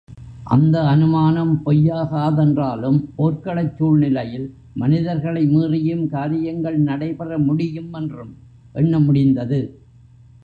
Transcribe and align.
அந்த 0.43 0.83
அனுமானம் 0.83 1.61
பொய்யாகாதென்றாலும் 1.65 2.97
போர்க்களச் 3.17 3.75
சூழ்நிலையில் 3.75 4.47
மனிதர்களை 4.73 5.43
மீறியும் 5.45 6.07
காரியங்கள் 6.07 6.79
நடைபெற 6.79 7.37
முடியும் 7.37 7.93
என்றும் 7.93 8.33
எண்ண 8.73 8.99
முடிந்தது. 8.99 9.61